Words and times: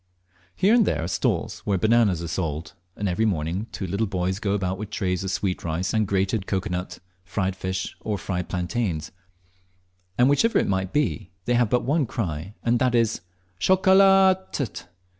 Here 0.55 0.73
and 0.73 0.83
there 0.87 1.03
are 1.03 1.07
stalls 1.07 1.59
where 1.59 1.77
bananas 1.77 2.23
are 2.23 2.27
sold, 2.27 2.73
and 2.95 3.07
every 3.07 3.23
morning 3.25 3.67
two 3.71 3.85
little 3.85 4.07
boys 4.07 4.39
go 4.39 4.53
about 4.53 4.79
with 4.79 4.89
trays 4.89 5.23
of 5.23 5.29
sweet 5.29 5.63
rice 5.63 5.93
and 5.93 6.07
crated 6.07 6.47
cocoa 6.47 6.71
nut, 6.71 6.97
fried 7.23 7.55
fish, 7.55 7.95
or 7.99 8.17
fried 8.17 8.49
plantains; 8.49 9.11
and 10.17 10.27
whichever 10.27 10.57
it 10.57 10.67
may 10.67 10.85
be, 10.85 11.29
they 11.45 11.53
have 11.53 11.69
but 11.69 11.83
one 11.83 12.07
cry, 12.07 12.55
and 12.63 12.79
that 12.79 12.95
is 12.95 13.21
"Chocolat 13.59 14.51
t 14.53 14.65
t!" 14.65 14.85